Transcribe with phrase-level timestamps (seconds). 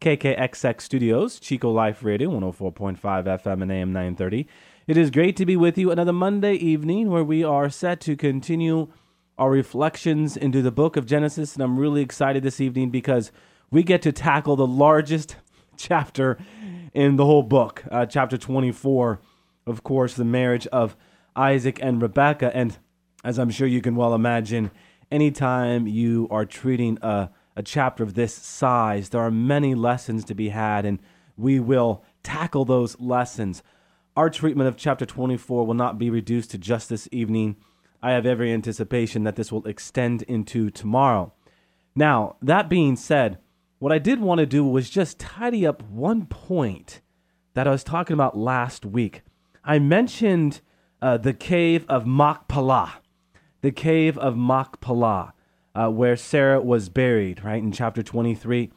[0.00, 4.46] KKXX Studios, Chico Life Radio, 104.5 FM and AM 930.
[4.86, 8.14] It is great to be with you another Monday evening where we are set to
[8.14, 8.92] continue
[9.38, 11.54] our reflections into the book of Genesis.
[11.54, 13.32] And I'm really excited this evening because
[13.72, 15.34] we get to tackle the largest
[15.76, 16.38] chapter
[16.94, 19.20] in the whole book, uh, chapter 24,
[19.66, 20.96] of course, the marriage of
[21.34, 22.54] Isaac and Rebekah.
[22.54, 22.78] And
[23.24, 24.70] as I'm sure you can well imagine,
[25.10, 30.34] anytime you are treating a a chapter of this size, there are many lessons to
[30.34, 31.00] be had, and
[31.36, 33.64] we will tackle those lessons.
[34.16, 37.56] Our treatment of chapter 24 will not be reduced to just this evening.
[38.00, 41.32] I have every anticipation that this will extend into tomorrow.
[41.96, 43.38] Now, that being said,
[43.80, 47.00] what I did want to do was just tidy up one point
[47.54, 49.22] that I was talking about last week.
[49.64, 50.60] I mentioned
[51.02, 53.00] uh, the cave of Machpelah.
[53.62, 55.34] The cave of Machpelah
[55.78, 58.72] uh, where Sarah was buried, right, in chapter 23.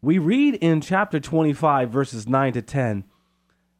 [0.00, 3.04] We read in chapter 25, verses 9 to 10,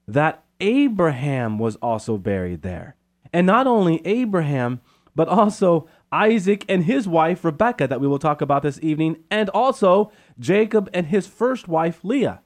[0.07, 2.97] that Abraham was also buried there.
[3.33, 4.83] And not only Abraham,
[5.15, 9.49] but also Isaac and his wife Rebekah, that we will talk about this evening, and
[9.51, 12.43] also Jacob and his first wife Leah.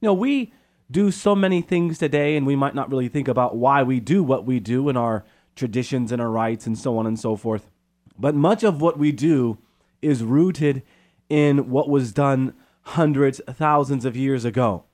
[0.00, 0.52] You know, we
[0.90, 4.22] do so many things today, and we might not really think about why we do
[4.22, 7.70] what we do in our traditions and our rites and so on and so forth.
[8.18, 9.58] But much of what we do
[10.02, 10.82] is rooted
[11.28, 14.84] in what was done hundreds, thousands of years ago.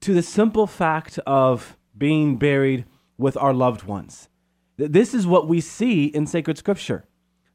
[0.00, 2.84] To the simple fact of being buried
[3.16, 4.28] with our loved ones.
[4.76, 7.04] This is what we see in sacred scripture.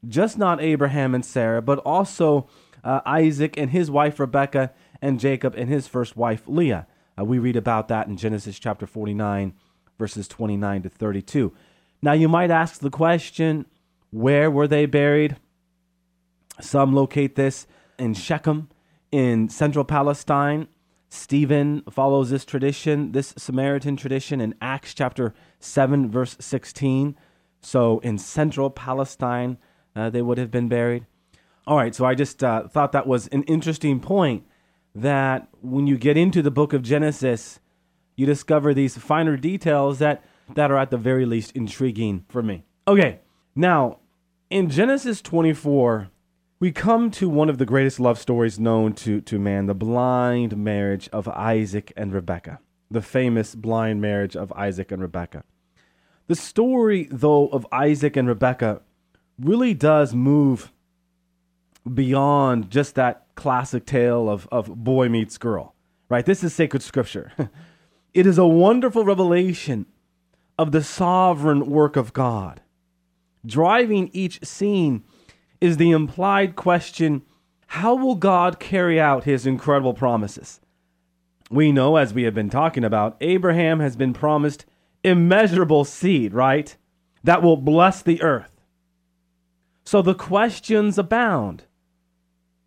[0.07, 2.47] Just not Abraham and Sarah, but also
[2.83, 4.71] uh, Isaac and his wife Rebekah
[5.01, 6.87] and Jacob and his first wife Leah.
[7.19, 9.53] Uh, we read about that in Genesis chapter 49,
[9.99, 11.53] verses 29 to 32.
[12.01, 13.67] Now, you might ask the question
[14.11, 15.37] where were they buried?
[16.59, 17.65] Some locate this
[17.97, 18.69] in Shechem,
[19.11, 20.67] in central Palestine.
[21.09, 27.17] Stephen follows this tradition, this Samaritan tradition, in Acts chapter 7, verse 16.
[27.61, 29.57] So in central Palestine,
[29.95, 31.05] uh, they would have been buried.
[31.67, 34.45] All right, so I just uh, thought that was an interesting point
[34.95, 37.59] that when you get into the book of Genesis,
[38.15, 40.23] you discover these finer details that,
[40.55, 42.63] that are at the very least intriguing for me.
[42.87, 43.19] Okay,
[43.55, 43.99] now
[44.51, 46.09] in Genesis 24,
[46.59, 50.57] we come to one of the greatest love stories known to, to man the blind
[50.57, 52.59] marriage of Isaac and Rebekah,
[52.91, 55.45] the famous blind marriage of Isaac and Rebekah.
[56.27, 58.81] The story, though, of Isaac and Rebekah
[59.39, 60.73] really does move
[61.91, 65.73] beyond just that classic tale of, of boy meets girl,
[66.09, 66.25] right?
[66.25, 67.31] This is sacred scripture.
[68.13, 69.85] it is a wonderful revelation
[70.59, 72.60] of the sovereign work of God
[73.45, 75.03] Driving each scene
[75.59, 77.23] is the implied question
[77.67, 80.59] how will God carry out his incredible promises?
[81.49, 84.65] We know, as we have been talking about, Abraham has been promised
[85.05, 86.75] immeasurable seed, right?
[87.23, 88.61] That will bless the earth.
[89.85, 91.63] So the questions abound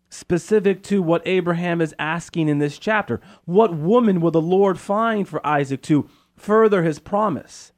[0.09, 3.21] specific to what Abraham is asking in this chapter.
[3.45, 7.73] What woman will the Lord find for Isaac to further his promise?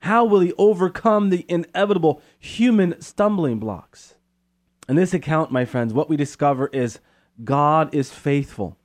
[0.00, 4.14] How will he overcome the inevitable human stumbling blocks?
[4.88, 7.00] In this account, my friends, what we discover is
[7.44, 8.76] God is faithful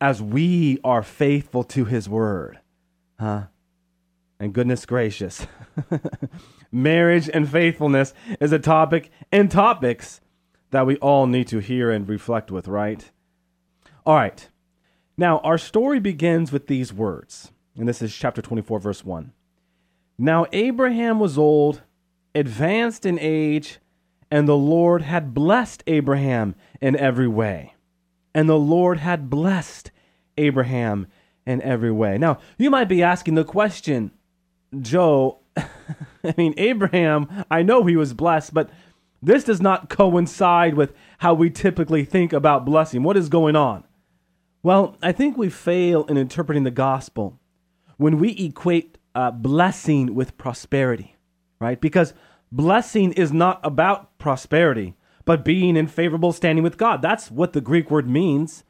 [0.00, 2.60] as we are faithful to his word.
[3.18, 3.44] Huh?
[4.40, 5.46] And goodness gracious,
[6.72, 10.20] marriage and faithfulness is a topic and topics
[10.70, 13.10] that we all need to hear and reflect with, right?
[14.04, 14.48] All right.
[15.16, 19.32] Now, our story begins with these words, and this is chapter 24, verse 1.
[20.18, 21.82] Now Abraham was old,
[22.34, 23.78] advanced in age,
[24.30, 27.74] and the Lord had blessed Abraham in every way.
[28.34, 29.90] And the Lord had blessed
[30.36, 31.06] Abraham
[31.46, 32.18] in every way.
[32.18, 34.10] Now, you might be asking the question,
[34.80, 38.70] Joe, I mean, Abraham, I know he was blessed, but
[39.22, 43.02] this does not coincide with how we typically think about blessing.
[43.02, 43.84] What is going on?
[44.62, 47.38] Well, I think we fail in interpreting the gospel
[47.96, 51.16] when we equate uh, blessing with prosperity,
[51.60, 51.80] right?
[51.80, 52.14] Because
[52.50, 54.94] blessing is not about prosperity,
[55.24, 57.00] but being in favorable standing with God.
[57.00, 58.64] That's what the Greek word means.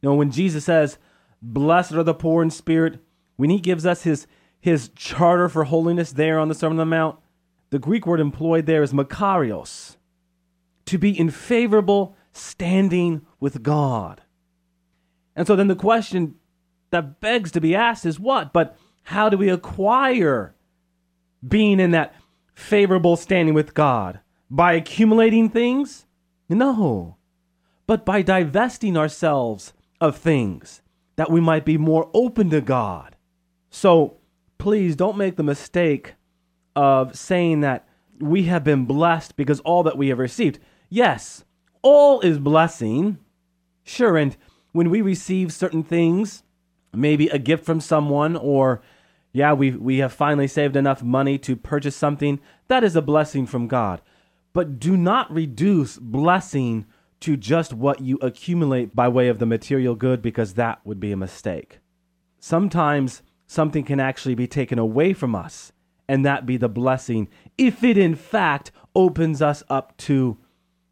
[0.00, 0.98] You know, when Jesus says,
[1.42, 2.98] blessed are the poor in spirit,
[3.36, 4.26] when he gives us his,
[4.60, 7.18] his charter for holiness there on the Sermon on the Mount,
[7.70, 9.96] the Greek word employed there is makarios,
[10.86, 14.22] to be in favorable standing with God.
[15.36, 16.34] And so then the question
[16.90, 18.52] that begs to be asked is what?
[18.52, 20.54] But how do we acquire
[21.46, 22.14] being in that
[22.54, 24.20] favorable standing with God?
[24.50, 26.06] By accumulating things?
[26.48, 27.16] No.
[27.86, 30.82] But by divesting ourselves of things
[31.16, 33.16] that we might be more open to God.
[33.68, 34.16] So
[34.58, 36.14] please don't make the mistake
[36.74, 37.86] of saying that
[38.18, 40.58] we have been blessed because all that we have received.
[40.88, 41.44] Yes,
[41.82, 43.18] all is blessing.
[43.82, 44.36] Sure, and
[44.72, 46.42] when we receive certain things,
[46.92, 48.82] maybe a gift from someone or
[49.32, 53.46] yeah, we we have finally saved enough money to purchase something, that is a blessing
[53.46, 54.00] from God.
[54.52, 56.86] But do not reduce blessing
[57.20, 61.12] to just what you accumulate by way of the material good because that would be
[61.12, 61.78] a mistake.
[62.40, 65.72] Sometimes something can actually be taken away from us
[66.08, 70.38] and that be the blessing if it in fact opens us up to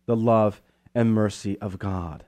[0.07, 0.61] the love
[0.95, 2.25] and mercy of God.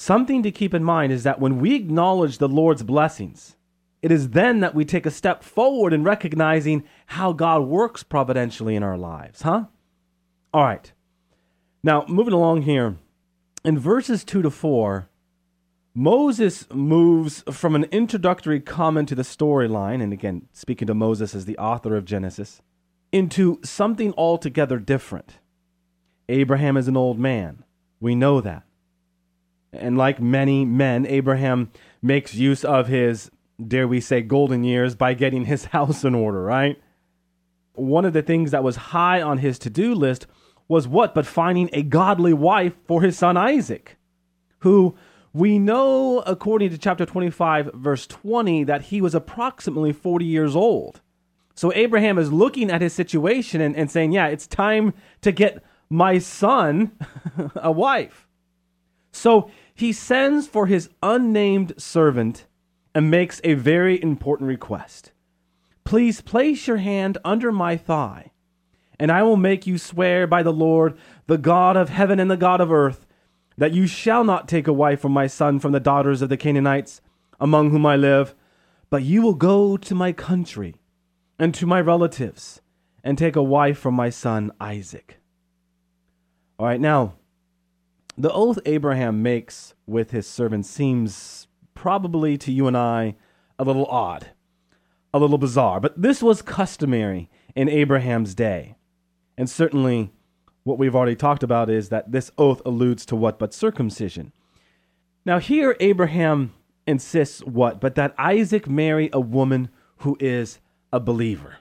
[0.00, 3.56] Something to keep in mind is that when we acknowledge the Lord's blessings,
[4.00, 8.74] it is then that we take a step forward in recognizing how God works providentially
[8.74, 9.66] in our lives, huh?
[10.54, 10.90] All right.
[11.82, 12.96] Now, moving along here,
[13.62, 15.10] in verses 2 to 4,
[15.94, 21.44] Moses moves from an introductory comment to the storyline, and again, speaking to Moses as
[21.44, 22.62] the author of Genesis,
[23.12, 25.40] into something altogether different.
[26.26, 27.64] Abraham is an old man.
[28.00, 28.62] We know that.
[29.72, 31.70] And like many men, Abraham
[32.02, 33.30] makes use of his,
[33.64, 36.80] dare we say, golden years by getting his house in order, right?
[37.74, 40.26] One of the things that was high on his to do list
[40.68, 43.96] was what but finding a godly wife for his son Isaac,
[44.60, 44.94] who
[45.32, 51.00] we know, according to chapter 25, verse 20, that he was approximately 40 years old.
[51.54, 55.62] So Abraham is looking at his situation and, and saying, Yeah, it's time to get
[55.88, 56.92] my son
[57.56, 58.26] a wife.
[59.12, 62.46] So he sends for his unnamed servant
[62.94, 65.12] and makes a very important request.
[65.84, 68.32] Please place your hand under my thigh,
[68.98, 70.96] and I will make you swear by the Lord,
[71.26, 73.06] the God of heaven and the God of earth
[73.56, 76.36] that you shall not take a wife for my son from the daughters of the
[76.36, 77.00] Canaanites,
[77.38, 78.34] among whom I live,
[78.88, 80.76] but you will go to my country
[81.38, 82.60] and to my relatives
[83.04, 85.18] and take a wife from my son Isaac.
[86.58, 87.14] All right, now,
[88.16, 93.16] the oath Abraham makes with his servant seems probably to you and I
[93.58, 94.28] a little odd,
[95.12, 98.76] a little bizarre, but this was customary in Abraham's day.
[99.36, 100.12] And certainly
[100.64, 104.32] what we've already talked about is that this oath alludes to what but circumcision.
[105.24, 106.52] Now, here Abraham
[106.86, 107.80] insists what?
[107.80, 110.60] But that Isaac marry a woman who is
[110.92, 111.56] a believer.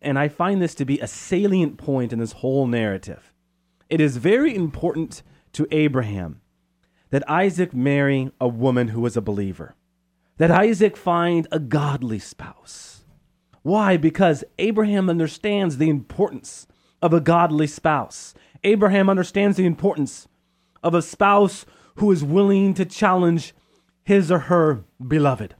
[0.00, 3.32] And I find this to be a salient point in this whole narrative.
[3.88, 5.22] It is very important
[5.52, 6.40] to Abraham
[7.10, 9.76] that Isaac marry a woman who is a believer,
[10.38, 13.04] that Isaac find a godly spouse.
[13.62, 13.96] Why?
[13.96, 16.66] Because Abraham understands the importance
[17.02, 18.34] of a godly spouse.
[18.64, 20.26] Abraham understands the importance
[20.82, 21.66] of a spouse
[21.96, 23.54] who is willing to challenge
[24.04, 25.54] his or her beloved.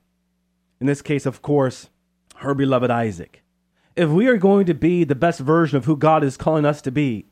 [0.80, 1.90] In this case, of course,
[2.36, 3.42] her beloved Isaac.
[3.94, 6.80] If we are going to be the best version of who God is calling us
[6.82, 7.26] to be,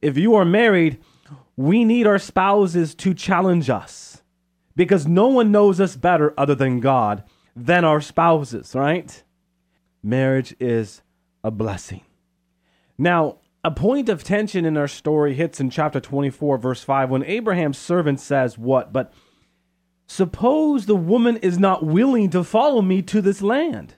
[0.00, 0.98] if you are married,
[1.60, 4.22] we need our spouses to challenge us
[4.74, 7.22] because no one knows us better other than God
[7.54, 9.22] than our spouses, right?
[10.02, 11.02] Marriage is
[11.44, 12.00] a blessing.
[12.96, 17.24] Now, a point of tension in our story hits in chapter 24, verse 5, when
[17.24, 18.90] Abraham's servant says, What?
[18.90, 19.12] But
[20.06, 23.96] suppose the woman is not willing to follow me to this land.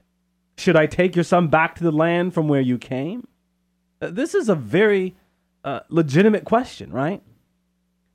[0.58, 3.28] Should I take your son back to the land from where you came?
[4.00, 5.14] Uh, this is a very
[5.62, 7.22] uh, legitimate question, right?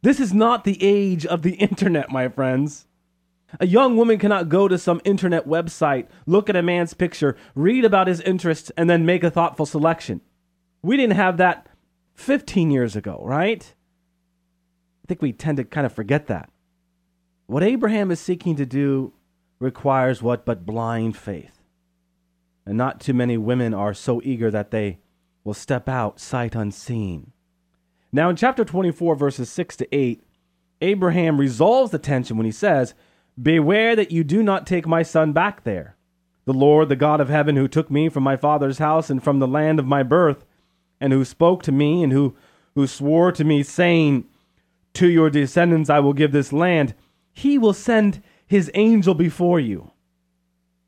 [0.07, 2.87] This is not the age of the internet, my friends.
[3.59, 7.83] A young woman cannot go to some internet website, look at a man's picture, read
[7.83, 10.21] about his interests, and then make a thoughtful selection.
[10.81, 11.67] We didn't have that
[12.13, 13.61] 15 years ago, right?
[15.03, 16.51] I think we tend to kind of forget that.
[17.47, 19.11] What Abraham is seeking to do
[19.59, 21.63] requires what but blind faith.
[22.65, 24.99] And not too many women are so eager that they
[25.43, 27.33] will step out sight unseen.
[28.17, 30.23] Now, in chapter 24, verses 6 to 8,
[30.81, 32.95] Abraham resolves the tension when he says,
[33.39, 35.95] Beware that you do not take my son back there.
[36.45, 39.37] The Lord, the God of heaven, who took me from my father's house and from
[39.37, 40.45] the land of my birth,
[40.99, 42.35] and who spoke to me and who,
[42.73, 44.25] who swore to me, saying,
[44.95, 46.95] To your descendants I will give this land,
[47.31, 49.91] he will send his angel before you,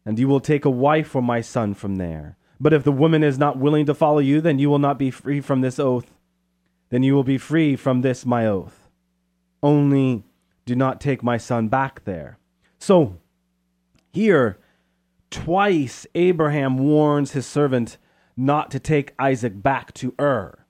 [0.03, 2.37] and you will take a wife for my son from there.
[2.59, 5.11] But if the woman is not willing to follow you, then you will not be
[5.11, 6.11] free from this oath.
[6.89, 8.89] Then you will be free from this my oath.
[9.61, 10.23] Only
[10.65, 12.37] do not take my son back there.
[12.77, 13.17] So,
[14.11, 14.57] here,
[15.29, 17.97] twice Abraham warns his servant
[18.35, 20.65] not to take Isaac back to Ur.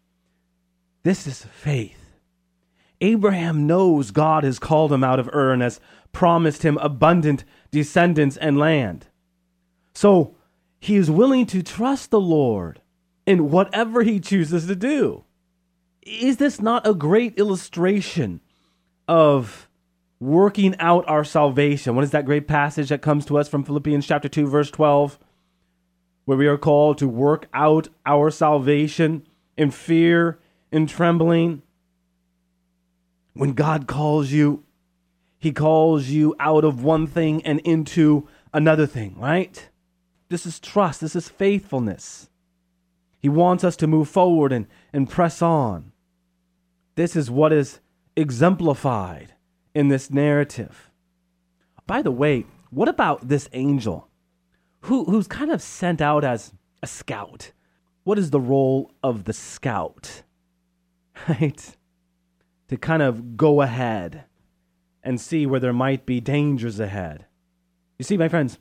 [1.03, 1.95] This is faith.
[3.01, 5.79] Abraham knows God has called him out of Ur and has
[6.11, 9.07] promised him abundant descendants and land.
[9.93, 10.35] So
[10.79, 12.81] he is willing to trust the Lord
[13.25, 15.23] in whatever he chooses to do.
[16.03, 18.41] Is this not a great illustration
[19.07, 19.67] of
[20.19, 21.95] working out our salvation?
[21.95, 25.19] What is that great passage that comes to us from Philippians chapter 2 verse 12
[26.25, 29.25] where we are called to work out our salvation
[29.57, 30.39] in fear
[30.71, 31.61] and trembling?
[33.33, 34.63] When God calls you,
[35.39, 39.69] he calls you out of one thing and into another thing, right?
[40.27, 41.01] This is trust.
[41.01, 42.29] This is faithfulness.
[43.21, 45.91] He wants us to move forward and, and press on.
[46.95, 47.79] This is what is
[48.15, 49.33] exemplified
[49.73, 50.91] in this narrative.
[51.87, 54.09] By the way, what about this angel
[54.81, 56.53] who, who's kind of sent out as
[56.83, 57.51] a scout?
[58.03, 60.23] What is the role of the scout?
[61.27, 61.75] Right?
[62.69, 64.23] To kind of go ahead
[65.03, 67.25] and see where there might be dangers ahead.
[67.97, 68.57] You see, my friends,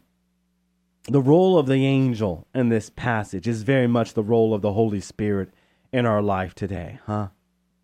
[1.04, 4.72] the role of the angel in this passage is very much the role of the
[4.72, 5.50] Holy Spirit
[5.92, 7.28] in our life today, huh?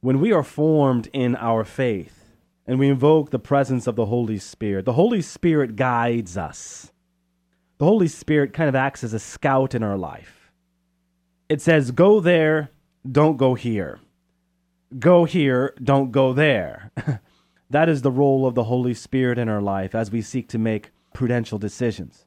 [0.01, 4.39] When we are formed in our faith and we invoke the presence of the Holy
[4.39, 6.93] Spirit, the Holy Spirit guides us.
[7.79, 10.53] The Holy Spirit kind of acts as a scout in our life.
[11.49, 12.71] It says, Go there,
[13.11, 14.01] don't go here.
[14.99, 16.93] Go here, don't go there.
[17.71, 20.59] That is the role of the Holy Spirit in our life as we seek to
[20.59, 22.27] make prudential decisions.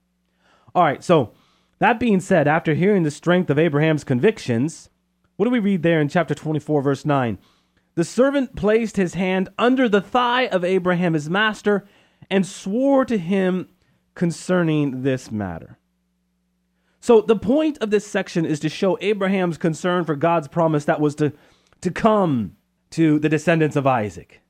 [0.76, 1.32] All right, so
[1.80, 4.90] that being said, after hearing the strength of Abraham's convictions,
[5.38, 7.38] what do we read there in chapter 24, verse 9?
[7.96, 11.88] The servant placed his hand under the thigh of Abraham, his master,
[12.30, 13.70] and swore to him
[14.14, 15.78] concerning this matter.
[17.00, 21.00] So, the point of this section is to show Abraham's concern for God's promise that
[21.00, 21.32] was to,
[21.82, 22.58] to come
[22.92, 24.42] to the descendants of Isaac.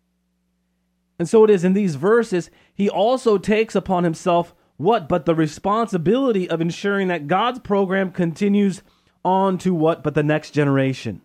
[1.20, 5.36] And so it is in these verses, he also takes upon himself what but the
[5.36, 8.84] responsibility of ensuring that God's program continues
[9.28, 11.22] on to what but the next generation.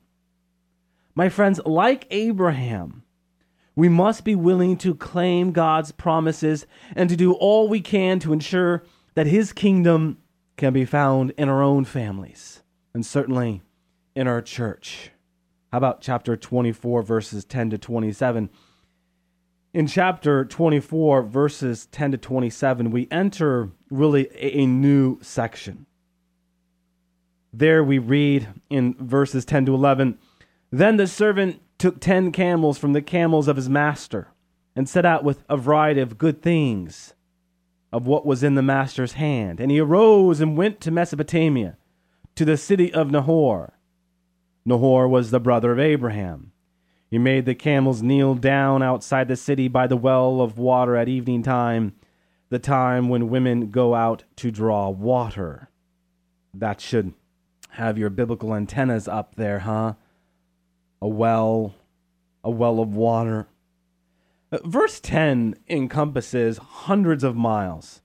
[1.14, 3.04] My friends, like Abraham,
[3.76, 6.66] we must be willing to claim God's promises
[6.96, 8.82] and to do all we can to ensure
[9.14, 10.18] that his kingdom
[10.56, 13.62] can be found in our own families and certainly
[14.14, 15.10] in our church.
[15.70, 18.50] How about chapter 24, verses 10 to 27?
[19.74, 25.86] in chapter 24, verses 10 to 27, we enter really a, new section.
[27.52, 30.18] There we read in verses 10 to 11
[30.70, 34.28] Then the servant took ten camels from the camels of his master
[34.74, 37.14] and set out with a variety of good things
[37.92, 39.60] of what was in the master's hand.
[39.60, 41.76] And he arose and went to Mesopotamia,
[42.36, 43.74] to the city of Nahor.
[44.64, 46.52] Nahor was the brother of Abraham.
[47.10, 51.08] He made the camels kneel down outside the city by the well of water at
[51.08, 51.92] evening time,
[52.48, 55.68] the time when women go out to draw water.
[56.54, 57.12] That should
[57.72, 59.94] have your biblical antennas up there, huh?
[61.00, 61.74] A well,
[62.44, 63.48] a well of water.
[64.50, 68.02] Uh, verse 10 encompasses hundreds of miles.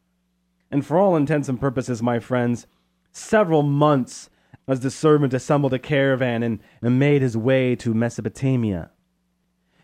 [0.71, 2.65] And for all intents and purposes, my friends,
[3.11, 4.29] several months
[4.69, 8.91] as the servant assembled a caravan and, and made his way to Mesopotamia.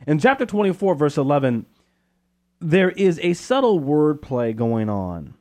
[0.08, 1.66] In chapter 24, verse 11,
[2.62, 5.34] there is a subtle wordplay going on,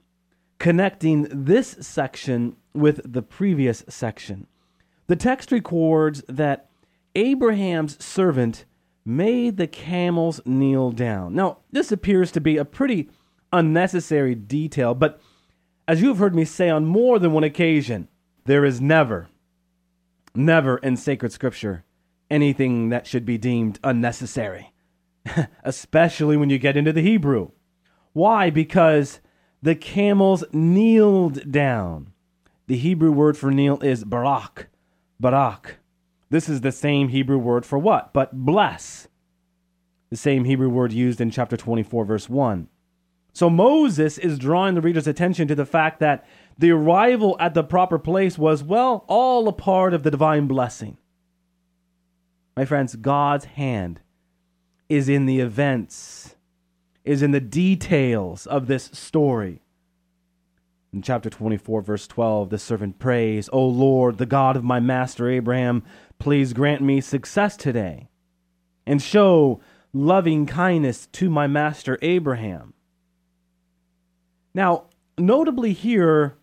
[0.58, 4.46] connecting this section with the previous section.
[5.06, 6.70] The text records that
[7.14, 8.64] Abraham's servant
[9.04, 11.34] made the camels kneel down.
[11.34, 13.10] Now, this appears to be a pretty
[13.52, 15.20] unnecessary detail, but
[15.88, 18.08] as you have heard me say on more than one occasion,
[18.44, 19.28] there is never,
[20.34, 21.84] never in sacred scripture
[22.30, 24.72] anything that should be deemed unnecessary,
[25.64, 27.50] especially when you get into the Hebrew.
[28.14, 28.50] Why?
[28.50, 29.20] Because
[29.60, 32.11] the camels kneeled down.
[32.66, 34.68] The Hebrew word for kneel is barak.
[35.18, 35.78] Barak.
[36.30, 38.12] This is the same Hebrew word for what?
[38.12, 39.08] But bless.
[40.10, 42.68] The same Hebrew word used in chapter 24, verse 1.
[43.32, 46.26] So Moses is drawing the reader's attention to the fact that
[46.58, 50.98] the arrival at the proper place was, well, all a part of the divine blessing.
[52.56, 54.00] My friends, God's hand
[54.88, 56.36] is in the events
[57.04, 59.61] is in the details of this story.
[60.92, 65.26] In chapter 24, verse 12, the servant prays, O Lord, the God of my master
[65.26, 65.84] Abraham,
[66.18, 68.10] please grant me success today
[68.86, 69.62] and show
[69.94, 72.74] loving kindness to my master Abraham.
[74.52, 74.84] Now,
[75.16, 76.36] notably here,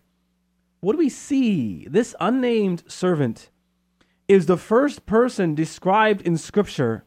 [0.80, 1.86] what do we see?
[1.88, 3.50] This unnamed servant
[4.26, 7.04] is the first person described in Scripture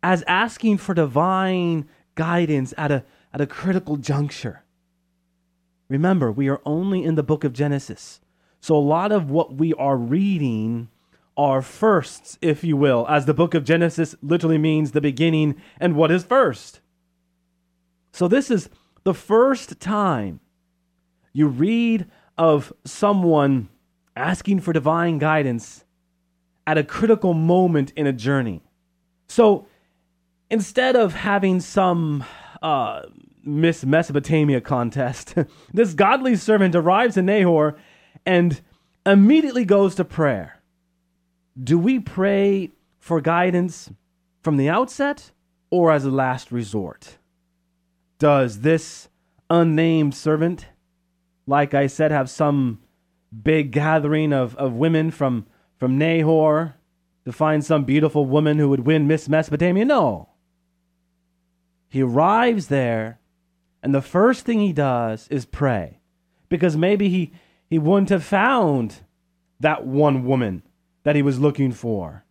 [0.00, 4.62] as asking for divine guidance at a, at a critical juncture.
[5.92, 8.18] Remember, we are only in the book of Genesis.
[8.60, 10.88] So a lot of what we are reading
[11.36, 15.94] are firsts, if you will, as the book of Genesis literally means the beginning and
[15.94, 16.80] what is first.
[18.10, 18.70] So this is
[19.04, 20.40] the first time
[21.34, 22.06] you read
[22.38, 23.68] of someone
[24.16, 25.84] asking for divine guidance
[26.66, 28.62] at a critical moment in a journey.
[29.28, 29.66] So
[30.48, 32.24] instead of having some
[32.62, 33.02] uh,
[33.44, 35.34] Miss Mesopotamia contest,
[35.74, 37.76] this godly servant arrives in Nahor
[38.24, 38.60] and
[39.04, 40.62] immediately goes to prayer.
[41.62, 43.90] Do we pray for guidance
[44.42, 45.32] from the outset
[45.70, 47.18] or as a last resort?
[48.18, 49.08] Does this
[49.50, 50.66] unnamed servant,
[51.46, 52.80] like I said, have some
[53.42, 55.46] big gathering of, of women from
[55.78, 56.76] from Nahor
[57.24, 59.84] to find some beautiful woman who would win Miss Mesopotamia?
[59.84, 60.28] No.
[61.88, 63.18] He arrives there,
[63.82, 65.98] and the first thing he does is pray.
[66.48, 67.32] Because maybe he,
[67.68, 69.00] he wouldn't have found
[69.58, 70.62] that one woman
[71.02, 72.24] that he was looking for.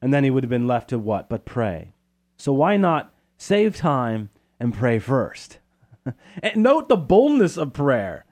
[0.00, 1.28] And then he would have been left to what?
[1.28, 1.92] But pray.
[2.38, 5.58] So why not save time and pray first?
[6.42, 8.24] and note the boldness of prayer.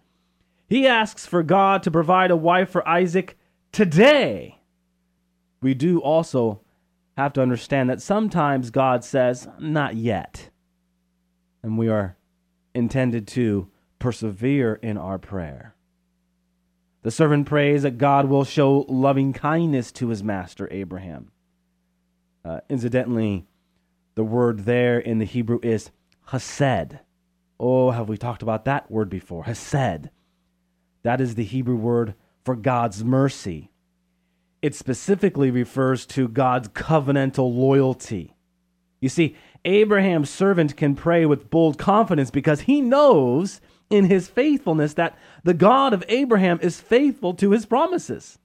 [0.69, 3.39] He asks for God to provide a wife for Isaac
[3.73, 4.61] today.
[5.61, 6.61] We do also
[7.17, 10.51] have to understand that sometimes God says, not yet.
[11.63, 12.18] And we are
[12.79, 13.69] intended to
[13.99, 15.75] persevere in our prayer.
[17.03, 21.31] The servant prays that God will show loving kindness to his master Abraham.
[22.45, 23.47] Uh, incidentally,
[24.15, 25.91] the word there in the Hebrew is
[26.31, 26.99] hesed.
[27.61, 29.45] Oh, have we talked about that word before?
[29.45, 30.11] Hesed.
[31.03, 33.71] That is the Hebrew word for God's mercy.
[34.63, 38.35] It specifically refers to God's covenantal loyalty.
[39.01, 44.95] You see, Abraham's servant can pray with bold confidence because he knows in his faithfulness
[44.95, 48.39] that the God of Abraham is faithful to his promises.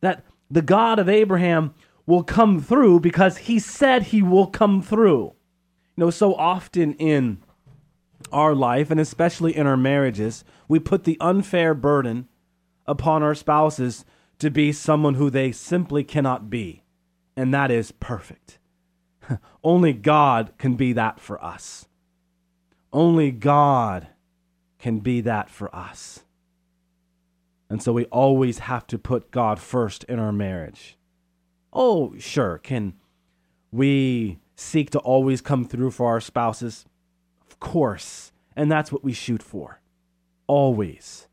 [0.00, 1.74] That the God of Abraham
[2.06, 5.34] will come through because he said he will come through.
[5.96, 7.42] You know, so often in
[8.32, 12.28] our life, and especially in our marriages, we put the unfair burden
[12.86, 14.04] upon our spouses
[14.38, 16.82] to be someone who they simply cannot be,
[17.36, 18.58] and that is perfect.
[19.64, 21.88] Only God can be that for us.
[22.92, 24.08] Only God
[24.78, 26.24] can be that for us.
[27.70, 30.96] And so we always have to put God first in our marriage.
[31.72, 32.58] Oh, sure.
[32.58, 32.94] Can
[33.70, 36.86] we seek to always come through for our spouses?
[37.46, 38.32] Of course.
[38.56, 39.80] And that's what we shoot for.
[40.46, 41.28] Always.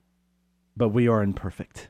[0.75, 1.89] But we are imperfect.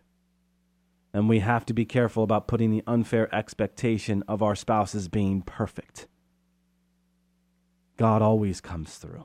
[1.15, 5.41] And we have to be careful about putting the unfair expectation of our spouses being
[5.43, 6.07] perfect.
[7.95, 9.23] God always comes through.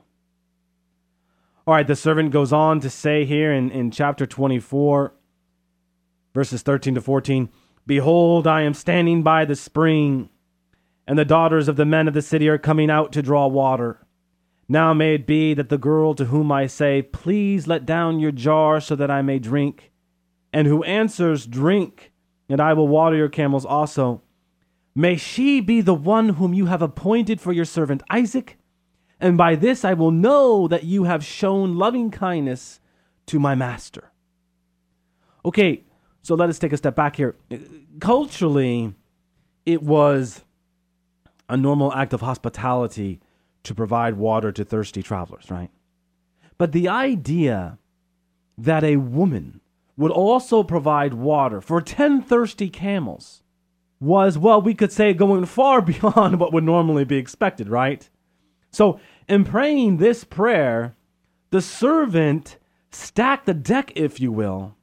[1.67, 5.13] All right, the servant goes on to say here in, in chapter 24,
[6.33, 7.49] verses 13 to 14
[7.85, 10.29] Behold, I am standing by the spring,
[11.05, 13.99] and the daughters of the men of the city are coming out to draw water.
[14.69, 18.31] Now may it be that the girl to whom I say, Please let down your
[18.31, 19.90] jar so that I may drink,
[20.53, 22.11] and who answers, Drink,
[22.49, 24.21] and I will water your camels also,
[24.93, 28.57] may she be the one whom you have appointed for your servant Isaac
[29.21, 32.79] and by this I will know that you have shown loving kindness
[33.27, 34.11] to my master.
[35.45, 35.83] Okay,
[36.23, 37.35] so let us take a step back here.
[37.99, 38.95] Culturally,
[39.65, 40.43] it was
[41.47, 43.21] a normal act of hospitality
[43.63, 45.69] to provide water to thirsty travelers, right?
[46.57, 47.77] But the idea
[48.57, 49.60] that a woman
[50.01, 53.43] would also provide water for 10 thirsty camels
[53.99, 58.09] was, well, we could say going far beyond what would normally be expected, right?
[58.71, 60.95] So, in praying this prayer,
[61.51, 62.57] the servant
[62.89, 64.75] stacked the deck, if you will,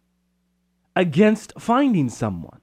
[0.95, 2.61] against finding someone.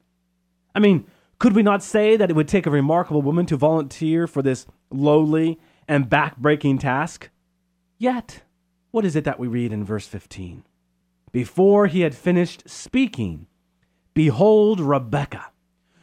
[0.73, 1.05] I mean,
[1.39, 4.65] could we not say that it would take a remarkable woman to volunteer for this
[4.89, 7.29] lowly and back-breaking task?
[7.97, 8.43] Yet,
[8.91, 10.63] what is it that we read in verse 15?
[11.35, 13.47] Before he had finished speaking,
[14.13, 15.51] behold, Rebekah,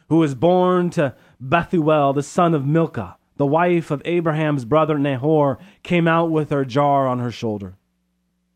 [0.07, 5.57] who was born to Bethuel, the son of Milcah, the wife of Abraham's brother Nahor,
[5.81, 7.79] came out with her jar on her shoulder.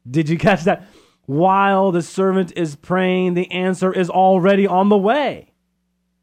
[0.07, 0.87] Did you catch that?
[1.25, 5.53] While the servant is praying, the answer is already on the way.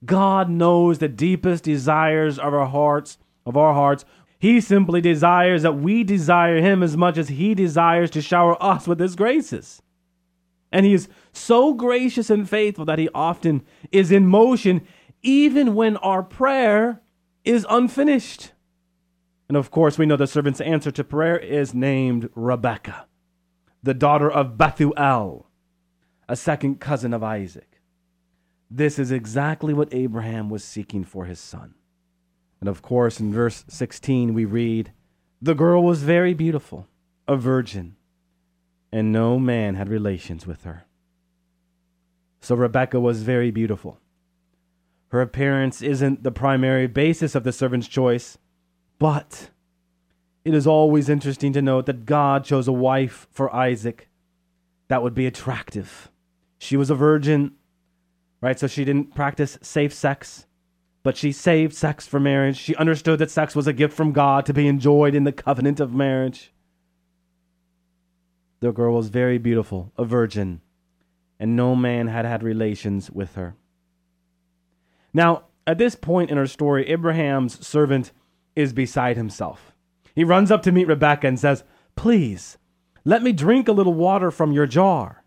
[0.05, 4.05] God knows the deepest desires of our hearts, of our hearts.
[4.38, 8.87] He simply desires that we desire him as much as he desires to shower us
[8.87, 9.83] with his graces.
[10.75, 14.85] And he is so gracious and faithful that he often is in motion
[15.23, 17.01] even when our prayer
[17.45, 18.51] is unfinished.
[19.49, 23.07] And of course, we know the servant's answer to prayer is named Rebekah,
[23.85, 25.47] the daughter of Bethuel,
[26.29, 27.81] a second cousin of Isaac.
[28.69, 31.75] This is exactly what Abraham was seeking for his son.
[32.59, 34.91] And of course, in verse 16, we read,
[35.41, 36.89] The girl was very beautiful,
[37.29, 37.95] a virgin,
[38.95, 40.87] and no man had relations with her.
[42.41, 43.99] So Rebekah was very beautiful.
[45.09, 48.39] Her appearance isn't the primary basis of the servant's choice,
[49.01, 49.51] but
[50.45, 54.09] it is always interesting to note that God chose a wife for Isaac
[54.87, 56.09] that would be attractive.
[56.59, 57.55] She was a virgin,
[58.41, 58.61] right?
[58.61, 60.47] So she didn't practice safe sex,
[61.03, 62.59] but she saved sex for marriage.
[62.59, 65.81] She understood that sex was a gift from God to be enjoyed in the covenant
[65.81, 66.53] of marriage.
[68.64, 70.62] The girl was very beautiful, a virgin,
[71.38, 73.57] and no man had had relations with her.
[75.12, 78.11] Now, at this point in her story, Abraham's servant
[78.57, 79.74] is beside himself.
[80.14, 81.62] He runs up to meet Rebekah and says,
[81.94, 82.57] Please,
[83.05, 85.24] let me drink a little water from your jar.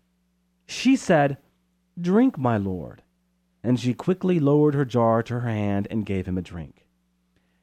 [0.66, 1.38] She said,
[1.96, 3.04] Drink, my lord.
[3.62, 6.88] And she quickly lowered her jar to her hand and gave him a drink.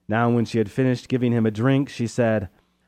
[0.07, 2.47] Now, when she had finished giving him a drink, she said,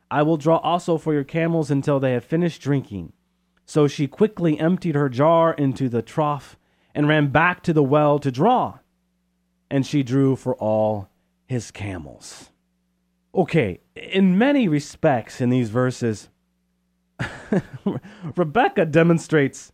[0.09, 3.13] I will draw also for your camels until they have finished drinking.
[3.65, 6.57] So she quickly emptied her jar into the trough
[6.95, 8.79] and ran back to the well to draw.
[9.69, 11.09] And she drew for all
[11.45, 12.51] his camels.
[13.35, 16.29] Okay, in many respects in these verses,
[18.35, 19.71] Rebecca demonstrates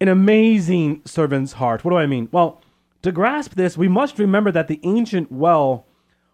[0.00, 1.84] an amazing servant's heart.
[1.84, 2.28] What do I mean?
[2.30, 2.62] Well,
[3.02, 5.86] to grasp this, we must remember that the ancient well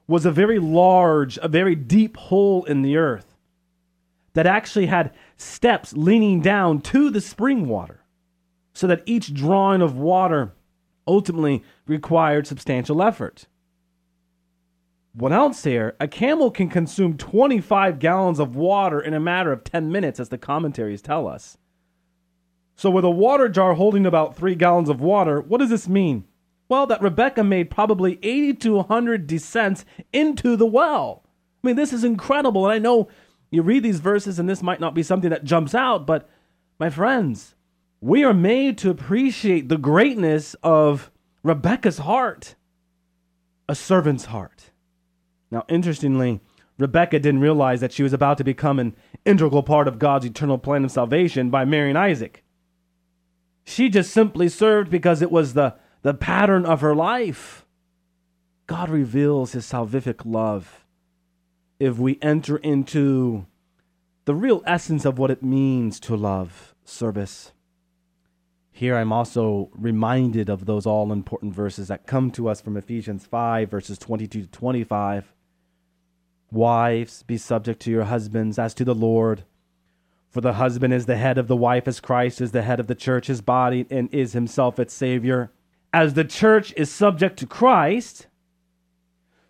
[0.08, 3.36] was a very large, a very deep hole in the earth
[4.32, 8.00] that actually had steps leaning down to the spring water,
[8.72, 10.54] so that each drawing of water
[11.06, 13.46] ultimately required substantial effort.
[15.12, 15.96] What else here?
[15.98, 20.28] A camel can consume 25 gallons of water in a matter of 10 minutes, as
[20.28, 21.58] the commentaries tell us.
[22.76, 26.27] So, with a water jar holding about three gallons of water, what does this mean?
[26.68, 31.24] Well, that Rebecca made probably 80 to 100 descents into the well.
[31.62, 32.66] I mean, this is incredible.
[32.66, 33.08] And I know
[33.50, 36.28] you read these verses and this might not be something that jumps out, but
[36.78, 37.54] my friends,
[38.00, 41.10] we are made to appreciate the greatness of
[41.42, 42.54] Rebecca's heart,
[43.68, 44.70] a servant's heart.
[45.50, 46.40] Now, interestingly,
[46.78, 50.58] Rebecca didn't realize that she was about to become an integral part of God's eternal
[50.58, 52.44] plan of salvation by marrying Isaac.
[53.64, 57.66] She just simply served because it was the, the pattern of her life.
[58.66, 60.84] God reveals his salvific love
[61.80, 63.46] if we enter into
[64.24, 67.52] the real essence of what it means to love service.
[68.70, 73.26] Here I'm also reminded of those all important verses that come to us from Ephesians
[73.26, 75.32] 5, verses 22 to 25.
[76.50, 79.44] Wives, be subject to your husbands as to the Lord.
[80.30, 82.86] For the husband is the head of the wife, as Christ is the head of
[82.86, 85.50] the church, his body, and is himself its Savior.
[85.92, 88.26] As the church is subject to Christ,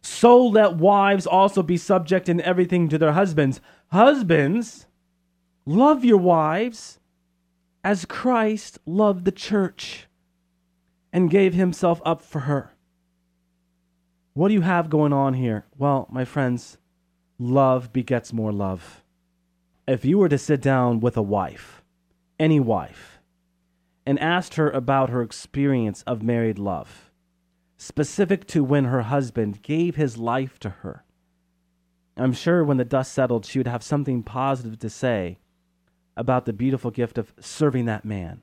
[0.00, 3.60] so let wives also be subject in everything to their husbands.
[3.88, 4.86] Husbands,
[5.66, 6.98] love your wives
[7.84, 10.06] as Christ loved the church
[11.12, 12.74] and gave himself up for her.
[14.34, 15.66] What do you have going on here?
[15.76, 16.78] Well, my friends,
[17.38, 19.02] love begets more love.
[19.86, 21.82] If you were to sit down with a wife,
[22.38, 23.17] any wife,
[24.08, 27.10] and asked her about her experience of married love,
[27.76, 31.04] specific to when her husband gave his life to her,
[32.16, 35.36] I'm sure when the dust settled, she would have something positive to say
[36.16, 38.40] about the beautiful gift of serving that man.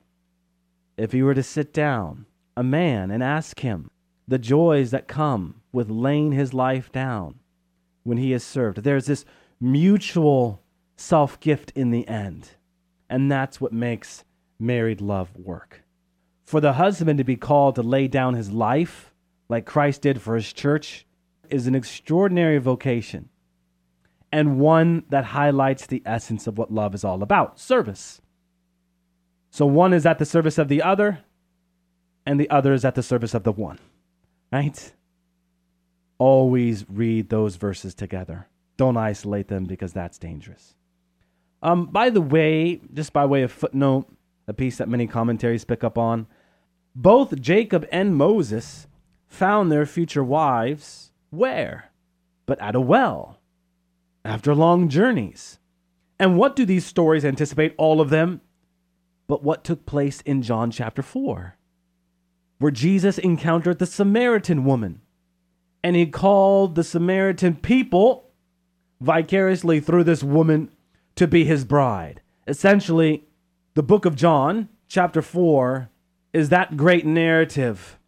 [0.96, 2.26] If you were to sit down,
[2.56, 3.90] a man, and ask him
[4.28, 7.40] the joys that come with laying his life down
[8.04, 9.24] when he is served, there's this
[9.60, 10.62] mutual
[10.96, 12.50] self gift in the end.
[13.10, 14.22] And that's what makes
[14.58, 15.82] married love work.
[16.44, 19.12] For the husband to be called to lay down his life,
[19.48, 21.06] like Christ did for his church,
[21.50, 23.28] is an extraordinary vocation
[24.32, 28.20] and one that highlights the essence of what love is all about service.
[29.50, 31.20] So one is at the service of the other,
[32.26, 33.78] and the other is at the service of the one.
[34.52, 34.92] Right?
[36.18, 38.48] always read those verses together.
[38.76, 40.74] Don't isolate them because that's dangerous.
[41.62, 44.06] Um, by the way, just by way of footnote,
[44.46, 46.26] a piece that many commentaries pick up on,
[46.94, 48.86] both Jacob and Moses
[49.26, 51.90] found their future wives where?
[52.46, 53.38] But at a well,
[54.24, 55.58] after long journeys.
[56.18, 57.74] And what do these stories anticipate?
[57.76, 58.40] All of them.
[59.26, 61.56] But what took place in John chapter 4,
[62.58, 65.02] where Jesus encountered the Samaritan woman
[65.82, 68.30] and he called the Samaritan people
[69.00, 70.70] vicariously through this woman
[71.16, 72.22] to be his bride.
[72.46, 73.24] Essentially,
[73.76, 75.90] the book of John, chapter 4,
[76.32, 77.98] is that great narrative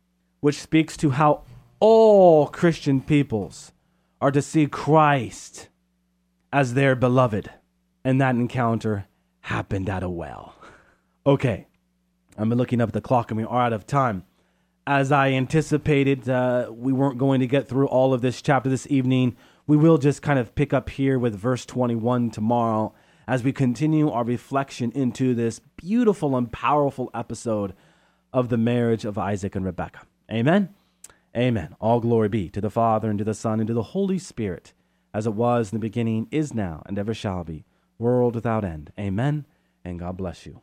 [0.41, 1.43] which speaks to how
[1.79, 3.73] all Christian peoples
[4.19, 5.69] are to see Christ
[6.51, 7.51] as their beloved.
[8.03, 9.09] And that encounter
[9.41, 10.55] happened at a well.
[11.27, 11.67] Okay,
[12.39, 14.25] I'm looking up the clock and we are out of time.
[14.87, 18.87] As I anticipated, uh, we weren't going to get through all of this chapter this
[18.89, 19.37] evening.
[19.67, 22.95] We will just kind of pick up here with verse 21 tomorrow
[23.29, 27.75] as we continue our reflection into this beautiful and powerful episode
[28.33, 30.07] of the marriage of Isaac and Rebekah.
[30.33, 30.71] Amen.
[31.37, 31.77] Amen.
[31.79, 34.73] All glory be to the Father, and to the Son, and to the Holy Spirit,
[35.13, 37.67] as it was in the beginning, is now, and ever shall be,
[37.99, 38.93] world without end.
[38.99, 39.45] Amen.
[39.85, 40.63] And God bless you.